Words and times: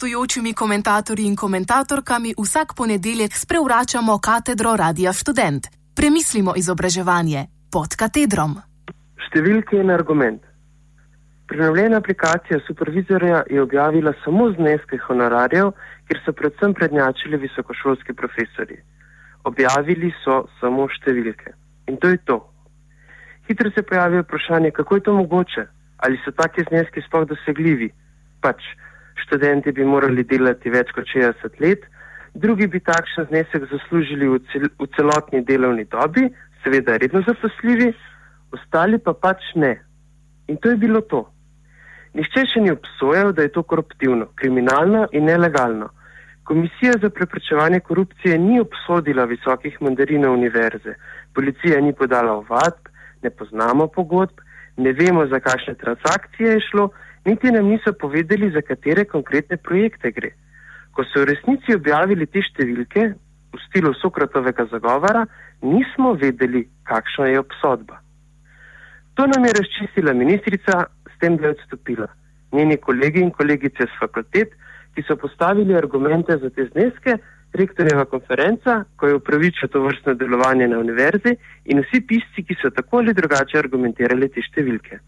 gostujočimi 0.00 0.52
komentatorji 0.52 1.26
in 1.26 1.36
komentatorkami 1.36 2.34
vsak 2.38 2.72
ponedeljek 2.76 3.34
sprevračamo 3.34 4.18
katedro 4.18 4.76
Radia 4.76 5.12
Student. 5.12 5.66
Premislimo 5.96 6.54
izobraževanje 6.56 7.44
pod 7.72 7.96
katedrom. 8.00 8.56
Številke 9.26 9.76
in 9.76 9.92
argument. 9.92 10.40
Prenovljena 11.52 12.00
aplikacija 12.00 12.62
supervizorja 12.66 13.42
je 13.50 13.60
objavila 13.60 14.16
samo 14.24 14.48
zneske 14.56 14.96
honorarjev, 15.04 15.74
kjer 16.08 16.24
so 16.24 16.32
predvsem 16.32 16.72
prednjačili 16.74 17.44
visokošolski 17.44 18.16
profesori. 18.16 18.80
Objavili 19.44 20.14
so 20.24 20.46
samo 20.60 20.88
številke. 20.96 21.52
In 21.92 22.00
to 22.00 22.08
je 22.08 22.24
to. 22.24 22.40
Hitro 23.52 23.68
se 23.76 23.82
pojavi 23.82 24.24
vprašanje, 24.24 24.70
kako 24.70 24.94
je 24.94 25.08
to 25.10 25.22
mogoče, 25.22 25.66
ali 25.98 26.22
so 26.24 26.32
taki 26.32 26.64
zneski 26.72 27.04
sploh 27.04 27.28
dosegljivi. 27.28 27.92
Pač 28.40 28.64
študenti 29.24 29.72
bi 29.72 29.84
morali 29.84 30.24
delati 30.24 30.70
več 30.70 30.92
kot 30.96 31.08
60 31.08 31.60
let, 31.60 31.84
drugi 32.34 32.66
bi 32.66 32.80
takšen 32.80 33.28
znesek 33.30 33.66
zaslužili 33.72 34.28
v, 34.28 34.40
cel 34.52 34.68
v 34.78 34.88
celotni 34.96 35.42
delovni 35.44 35.84
dobi, 35.84 36.28
seveda 36.64 36.96
redno 37.00 37.22
zaposljivi, 37.26 37.92
ostali 38.52 38.98
pa 38.98 39.14
pač 39.14 39.52
ne. 39.54 39.76
In 40.48 40.56
to 40.56 40.70
je 40.70 40.76
bilo 40.76 41.00
to. 41.00 41.24
Nihče 42.14 42.46
še 42.50 42.60
ni 42.64 42.72
obsojal, 42.74 43.32
da 43.32 43.46
je 43.46 43.52
to 43.54 43.62
koruptivno, 43.62 44.32
kriminalno 44.34 45.06
in 45.14 45.28
nelegalno. 45.30 45.90
Komisija 46.50 46.96
za 47.02 47.10
preprečevanje 47.14 47.80
korupcije 47.86 48.38
ni 48.38 48.58
obsodila 48.60 49.24
visokih 49.30 49.76
mandarinov 49.80 50.34
univerze, 50.34 50.96
policija 51.34 51.78
ni 51.80 51.92
podala 51.94 52.32
ovadb, 52.40 52.90
ne 53.22 53.30
poznamo 53.30 53.86
pogodb, 53.86 54.42
ne 54.76 54.92
vemo, 54.92 55.26
za 55.30 55.38
kakšne 55.40 55.74
transakcije 55.78 56.56
je 56.56 56.64
šlo, 56.70 56.88
niti 57.24 57.50
nam 57.52 57.68
niso 57.68 57.92
povedali, 57.92 58.50
za 58.50 58.62
katere 58.62 59.04
konkretne 59.04 59.56
projekte 59.56 60.10
gre. 60.10 60.30
Ko 60.92 61.04
so 61.04 61.22
v 61.22 61.34
resnici 61.34 61.74
objavili 61.74 62.26
te 62.26 62.42
številke 62.42 63.12
v 63.50 63.58
stilu 63.66 63.92
Sokratovega 63.98 64.66
zagovora, 64.70 65.26
nismo 65.62 66.14
vedeli, 66.14 66.66
kakšna 66.86 67.30
je 67.32 67.42
obsodba. 67.42 68.00
To 69.14 69.26
nam 69.26 69.44
je 69.44 69.52
razčistila 69.58 70.12
ministrica 70.12 70.86
tem, 71.20 71.36
da 71.36 71.46
je 71.46 71.50
odstopila. 71.50 72.06
Njeni 72.52 72.76
kolegi 72.76 73.20
in 73.20 73.30
kolegice 73.30 73.86
z 73.86 73.98
fakultet, 74.00 74.56
ki 74.94 75.04
so 75.06 75.16
postavili 75.16 75.76
argumente 75.76 76.36
za 76.38 76.50
te 76.50 76.66
zneske, 76.72 77.18
rektorjeva 77.52 78.04
konferenca, 78.04 78.84
ko 78.96 79.06
je 79.06 79.18
upravičil 79.18 79.68
to 79.68 79.82
vrstno 79.82 80.14
delovanje 80.14 80.68
na 80.68 80.78
univerzi 80.78 81.36
in 81.64 81.82
vsi 81.84 82.00
pisci, 82.06 82.46
ki 82.46 82.56
so 82.62 82.70
tako 82.74 83.02
ali 83.02 83.14
drugače 83.14 83.58
argumentirali 83.58 84.28
te 84.28 84.42
številke. 84.46 85.00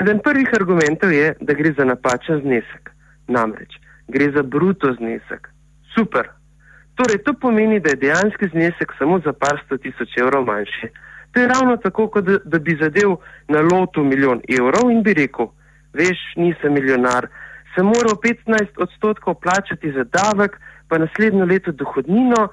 Eden 0.00 0.18
prvih 0.24 0.48
argumentov 0.60 1.12
je, 1.12 1.34
da 1.40 1.52
gre 1.54 1.72
za 1.78 1.84
napačen 1.84 2.40
znesek. 2.40 2.90
Namreč, 3.28 3.76
gre 4.08 4.30
za 4.36 4.42
bruto 4.42 4.92
znesek. 4.96 5.48
Super. 5.94 6.30
Torej, 6.94 7.22
to 7.24 7.34
pomeni, 7.40 7.80
da 7.80 7.90
je 7.90 8.00
dejanski 8.04 8.48
znesek 8.52 8.92
samo 8.98 9.20
za 9.24 9.32
par 9.32 9.60
sto 9.64 9.76
tisoč 9.76 10.16
evrov 10.20 10.44
manjši. 10.44 10.88
To 11.32 11.40
je 11.40 11.48
ravno 11.48 11.76
tako, 11.76 12.08
kot 12.08 12.24
da, 12.24 12.38
da 12.44 12.58
bi 12.58 12.78
zadev 12.80 13.16
na 13.48 13.60
lotu 13.60 14.04
milijon 14.04 14.40
evrov 14.58 14.90
in 14.90 15.02
bi 15.02 15.14
rekel, 15.14 15.50
veš, 15.92 16.20
nisem 16.36 16.72
milijonar, 16.72 17.28
sem 17.74 17.86
moral 17.86 18.16
15 18.24 18.80
odstotkov 18.84 19.34
plačati 19.44 19.92
za 19.92 20.04
davek, 20.04 20.56
pa 20.88 20.98
naslednjo 20.98 21.44
leto 21.44 21.72
dohodnino, 21.72 22.48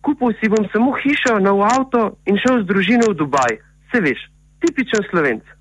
kupil 0.00 0.36
si 0.40 0.52
bom 0.52 0.68
samo 0.72 0.92
hišo, 1.00 1.38
nov 1.40 1.64
avto 1.64 2.04
in 2.26 2.38
šel 2.38 2.62
z 2.62 2.68
družino 2.68 3.10
v 3.10 3.18
Dubaj. 3.22 3.56
Se 3.90 4.00
veš, 4.04 4.20
tipičen 4.60 5.08
slovenc. 5.10 5.59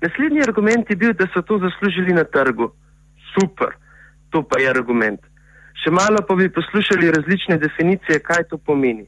Naslednji 0.00 0.42
argument 0.46 0.90
je 0.90 0.96
bil, 0.96 1.12
da 1.12 1.26
so 1.34 1.42
to 1.42 1.58
zaslužili 1.58 2.14
na 2.14 2.24
trgu. 2.24 2.70
Super, 3.34 3.74
to 4.30 4.42
pa 4.42 4.60
je 4.60 4.70
argument. 4.70 5.20
Še 5.82 5.90
malo 5.90 6.22
pa 6.26 6.34
bi 6.34 6.50
poslušali 6.50 7.10
različne 7.14 7.58
definicije, 7.58 8.22
kaj 8.22 8.48
to 8.50 8.58
pomeni. 8.58 9.06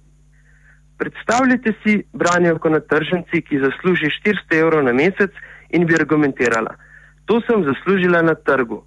Predstavljajte 0.99 1.73
si 1.83 1.95
branjevko 2.13 2.71
na 2.71 2.81
tržnici, 2.81 3.43
ki 3.47 3.63
zasluži 3.63 4.11
400 4.21 4.61
evrov 4.61 4.85
na 4.85 4.93
mesec 4.93 5.33
in 5.71 5.87
bi 5.87 5.97
argumentirala. 5.97 6.75
To 7.31 7.41
sem 7.47 7.65
zaslužila 7.65 8.23
na 8.23 8.35
trgu. 8.35 8.83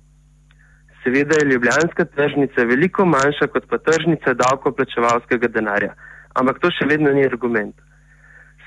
Seveda 1.04 1.40
je 1.40 1.50
ljubljanska 1.52 2.06
tržnica 2.06 2.64
veliko 2.64 3.06
manjša 3.06 3.48
kot 3.48 3.66
pa 3.70 3.78
tržnica 3.78 4.34
davkoplačevalskega 4.44 5.48
denarja, 5.48 5.96
ampak 6.40 6.60
to 6.60 6.72
še 6.72 6.88
vedno 6.92 7.12
ni 7.16 7.26
argument. 7.28 7.76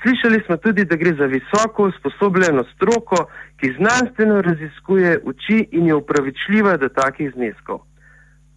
Slišali 0.01 0.43
smo 0.45 0.57
tudi, 0.57 0.85
da 0.85 0.95
gre 0.95 1.13
za 1.13 1.25
visoko 1.25 1.87
usposobljeno 1.89 2.63
stroko, 2.75 3.25
ki 3.57 3.73
znanstveno 3.79 4.41
raziskuje 4.41 5.19
uči 5.23 5.67
in 5.71 5.87
je 5.87 5.95
upravičljiva 5.95 6.77
do 6.77 6.89
takih 6.89 7.31
zneskov. 7.33 7.79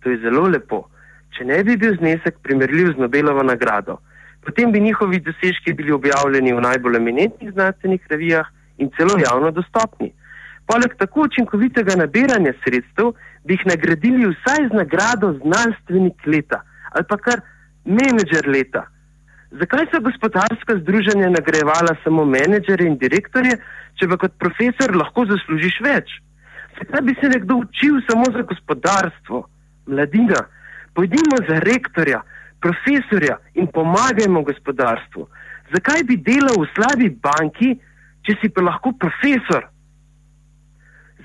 To 0.01 0.11
je 0.11 0.19
zelo 0.19 0.49
lepo. 0.49 0.85
Če 1.37 1.45
ne 1.45 1.63
bi 1.65 1.77
bil 1.77 1.97
znesek 1.97 2.41
primerljiv 2.43 2.93
z 2.95 3.01
Nobelovo 3.01 3.43
nagrado, 3.43 3.99
potem 4.45 4.73
bi 4.73 4.81
njihovi 4.81 5.21
dosežki 5.21 5.73
bili 5.73 5.93
objavljeni 5.93 6.53
v 6.53 6.61
najbolj 6.61 6.97
eminentnih 6.97 7.53
znanstvenih 7.53 8.07
revijah 8.11 8.47
in 8.79 8.91
celo 8.97 9.17
javno 9.19 9.51
dostopni. 9.51 10.13
Poleg 10.67 10.95
tako 10.99 11.25
učinkovitega 11.29 11.97
nabiranja 11.97 12.53
sredstev 12.65 13.13
bi 13.45 13.55
jih 13.55 13.67
nagradili 13.67 14.29
vsaj 14.33 14.69
z 14.69 14.77
nagrado 14.83 15.33
znanstvenik 15.43 16.27
leta 16.27 16.61
ali 16.91 17.05
pa 17.09 17.17
kar 17.17 17.41
menedžer 17.85 18.49
leta. 18.49 18.85
Zakaj 19.51 19.87
so 19.91 20.01
gospodarska 20.01 20.79
združenja 20.81 21.29
nagrajevala 21.31 21.97
samo 22.05 22.25
menedžere 22.25 22.87
in 22.87 22.97
direktorje, 22.99 23.57
če 23.99 24.07
pa 24.09 24.17
kot 24.23 24.37
profesor 24.39 24.95
lahko 24.95 25.25
zaslužiš 25.27 25.81
več? 25.83 26.13
Zakaj 26.79 27.03
bi 27.09 27.15
se 27.19 27.31
nekdo 27.33 27.57
učil 27.65 27.99
samo 28.07 28.31
za 28.31 28.45
gospodarstvo, 28.47 29.43
mladina? 29.91 30.45
Pojdimo 30.95 31.41
za 31.49 31.59
rektorja, 31.67 32.23
profesorja 32.63 33.41
in 33.55 33.67
pomagajmo 33.75 34.45
gospodarstvu. 34.47 35.27
Zakaj 35.75 36.07
bi 36.07 36.17
delal 36.31 36.63
v 36.63 36.71
slabi 36.77 37.11
banki, 37.11 37.75
če 38.27 38.39
si 38.39 38.53
pa 38.55 38.63
lahko 38.63 38.95
profesor? 39.03 39.67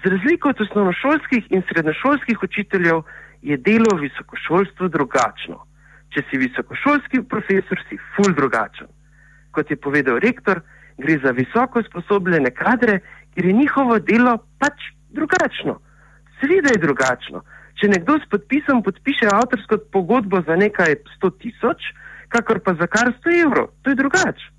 Z 0.01 0.13
razliko 0.15 0.49
od 0.49 0.65
osnovnošolskih 0.65 1.53
in 1.53 1.61
srednjošolskih 1.69 2.43
učiteljev 2.43 3.05
je 3.45 3.57
delo 3.57 3.93
v 3.95 4.07
visokošolstvu 4.09 4.89
drugačno. 4.89 5.61
Če 6.15 6.23
si 6.29 6.39
visokošolski 6.39 7.25
profesor, 7.27 7.81
si 7.89 7.99
ful 8.15 8.31
drugačen. 8.35 8.87
Kot 9.51 9.71
je 9.71 9.75
povedal 9.75 10.21
rektor, 10.23 10.61
gre 10.97 11.17
za 11.19 11.33
visoko 11.35 11.81
usposobljene 11.83 12.53
kadre, 12.55 13.01
ker 13.35 13.45
je 13.45 13.53
njihovo 13.53 13.99
delo 13.99 14.37
pač 14.63 14.87
drugačno. 15.11 15.81
Seveda 16.39 16.71
je 16.71 16.83
drugačno. 16.85 17.43
Če 17.75 17.91
nekdo 17.91 18.15
s 18.19 18.29
podpisom 18.31 18.79
podpiše 18.83 19.27
avtorsko 19.27 19.81
pogodbo 19.91 20.39
za 20.47 20.55
nekaj 20.55 20.95
100 21.17 21.31
tisoč, 21.41 21.89
kakor 22.31 22.61
pa 22.63 22.75
za 22.79 22.87
kar 22.87 23.11
100 23.11 23.35
evrov, 23.43 23.73
to 23.83 23.91
je 23.91 23.99
drugače. 23.99 24.51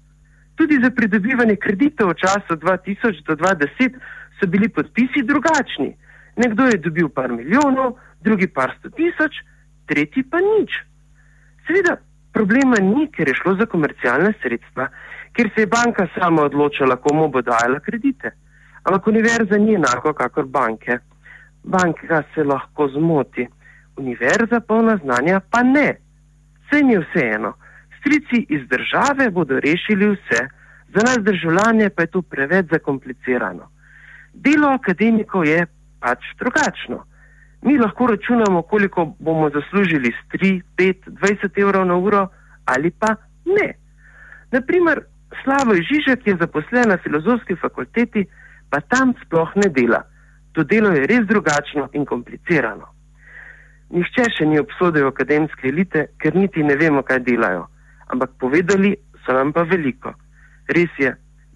Tudi 0.56 0.76
za 0.82 0.90
pridobivanje 0.92 1.56
kreditov 1.56 2.12
v 2.12 2.20
času 2.20 2.56
2000 2.60 3.24
do 3.28 3.36
2010 3.36 3.96
so 4.40 4.48
bili 4.48 4.68
podpisi 4.68 5.24
drugačni. 5.24 5.96
Nekdo 6.36 6.68
je 6.68 6.80
dobil 6.84 7.08
par 7.08 7.32
milijonov, 7.32 7.96
drugi 8.20 8.48
par 8.48 8.76
sto 8.78 8.92
tisoč, 8.92 9.40
tretji 9.88 10.24
pa 10.28 10.40
nič. 10.40 10.72
Seveda, 11.66 11.96
problema 12.32 12.78
ni, 12.82 13.08
ker 13.12 13.28
je 13.28 13.34
šlo 13.34 13.56
za 13.60 13.66
komercialne 13.66 14.32
sredstva, 14.42 14.88
ker 15.32 15.50
se 15.54 15.64
je 15.64 15.72
banka 15.72 16.06
sama 16.14 16.46
odločila, 16.46 16.96
komu 16.96 17.28
bo 17.28 17.42
dajala 17.42 17.80
kredite. 17.80 18.32
Ampak 18.86 19.06
univerza 19.06 19.58
ni 19.58 19.74
enako 19.74 20.12
kakor 20.14 20.46
banke 20.46 20.98
banka 21.66 22.22
se 22.34 22.44
lahko 22.44 22.88
zmoti, 22.88 23.48
univerza 23.96 24.60
polna 24.60 24.96
znanja 24.96 25.40
pa 25.50 25.62
ne. 25.62 25.96
Vse 26.66 26.84
mi 26.84 26.92
je 26.92 27.00
vseeno. 27.00 27.52
Strici 27.98 28.46
iz 28.48 28.68
države 28.68 29.30
bodo 29.30 29.60
rešili 29.60 30.10
vse, 30.14 30.40
za 30.94 31.00
nas 31.06 31.18
državljane 31.18 31.90
pa 31.90 32.02
je 32.02 32.06
to 32.06 32.22
preveč 32.22 32.66
zakomplicirano. 32.70 33.70
Delo 34.32 34.68
akademikov 34.68 35.44
je 35.44 35.66
pač 36.00 36.18
drugačno. 36.38 37.04
Mi 37.62 37.78
lahko 37.78 38.06
računamo, 38.06 38.62
koliko 38.62 39.14
bomo 39.18 39.50
zaslužili 39.50 40.12
s 40.12 40.20
3, 40.32 40.62
5, 40.76 40.94
20 41.06 41.60
evrov 41.62 41.86
na 41.86 41.96
uro 41.96 42.28
ali 42.64 42.90
pa 42.90 43.14
ne. 43.44 43.74
Naprimer, 44.52 45.00
Slavo 45.44 45.74
Žižek 45.74 46.26
je 46.26 46.36
zaposlen 46.40 46.88
na 46.88 46.96
filozofski 46.96 47.56
fakulteti, 47.56 48.26
pa 48.70 48.80
tam 48.80 49.14
sploh 49.24 49.50
ne 49.56 49.68
dela. 49.68 50.02
To 50.52 50.64
delo 50.64 50.90
je 50.90 51.06
res 51.06 51.26
drugačno 51.26 51.88
in 51.92 52.04
komplicirano. 52.04 52.86
Nihče 53.90 54.30
še 54.34 54.46
ni 54.46 54.58
obsodil 54.58 55.06
akademske 55.06 55.68
elite, 55.68 56.06
ker 56.18 56.34
niti 56.34 56.62
ne 56.62 56.76
vemo, 56.76 57.02
kaj 57.06 57.20
delajo. 57.26 57.66
Ampak 58.10 58.34
povedali 58.40 58.94
so 59.24 59.34
nam 59.34 59.52
pa 59.52 59.62
veliko. 59.62 60.14
Res 60.66 60.90
je, 60.98 61.12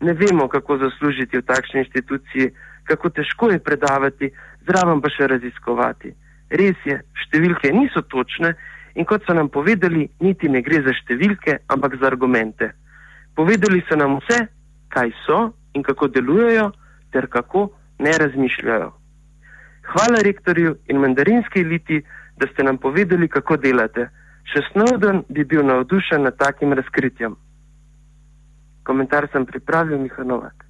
ne 0.06 0.14
vemo, 0.14 0.46
kako 0.49 0.79
zaslužiti 0.85 1.38
v 1.38 1.46
takšni 1.46 1.82
inštituciji, 1.85 2.53
kako 2.87 3.11
težko 3.11 3.50
je 3.50 3.58
predavati, 3.58 4.31
zraven 4.69 5.01
pa 5.01 5.11
še 5.12 5.29
raziskovati. 5.31 6.12
Res 6.51 6.77
je, 6.85 6.99
številke 7.27 7.71
niso 7.73 8.03
točne 8.03 8.55
in 8.99 9.07
kot 9.07 9.25
so 9.27 9.35
nam 9.35 9.49
povedali, 9.49 10.09
niti 10.21 10.49
ne 10.49 10.62
gre 10.62 10.83
za 10.83 10.95
številke, 10.95 11.61
ampak 11.71 11.99
za 12.01 12.09
argumente. 12.11 12.73
Povedali 13.39 13.83
so 13.89 13.97
nam 13.97 14.19
vse, 14.19 14.47
kaj 14.91 15.12
so 15.25 15.53
in 15.75 15.87
kako 15.87 16.11
delujejo, 16.11 16.71
ter 17.15 17.31
kako 17.31 17.71
ne 18.03 18.12
razmišljajo. 18.19 18.91
Hvala 19.91 20.23
rektorju 20.23 20.77
in 20.91 20.99
mandarinski 21.03 21.61
eliti, 21.61 22.03
da 22.37 22.47
ste 22.53 22.63
nam 22.63 22.79
povedali, 22.79 23.29
kako 23.29 23.56
delate. 23.56 24.09
Še 24.51 24.63
Snowden 24.71 25.23
bi 25.29 25.45
bil 25.45 25.63
navdušen 25.67 26.25
nad 26.27 26.37
takim 26.39 26.73
razkritjem. 26.73 27.37
Komentar 28.83 29.29
sem 29.33 29.47
pripravil, 29.47 29.99
Miha 29.99 30.25
Novak. 30.25 30.69